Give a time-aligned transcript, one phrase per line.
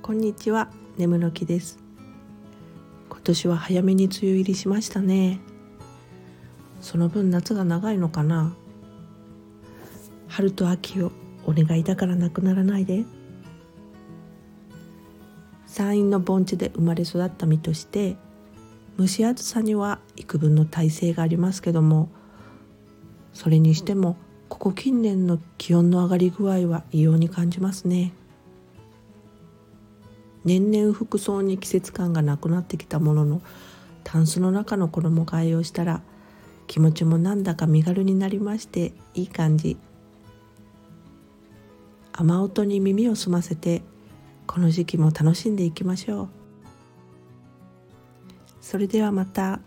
[0.00, 0.70] こんにちは。
[0.96, 1.78] 眠の木です。
[3.10, 5.40] 今年は早めに梅雨入りしましたね。
[6.80, 8.54] その分夏が長いのかな。
[10.28, 11.12] 春と秋を
[11.44, 13.04] お願いだからなくならないで。
[15.66, 18.16] 山陰の盆地で生まれ育った身として
[18.98, 22.08] 蒸し暑さには幾分の耐性がありますけども
[23.32, 24.16] それにしても
[24.48, 28.12] ここ近年の気温の上がり具合は異様に感じますね。
[30.44, 33.42] 年々服装に季節感がなくなってきたものの
[34.04, 36.02] タンスの中の衣替えをしたら
[36.66, 39.76] 気持ちもなんだか身軽になりましていい感じ
[42.12, 43.82] 雨音に耳を澄ませて
[44.46, 46.28] この時期も楽しんでいきましょう
[48.60, 49.60] それではまた。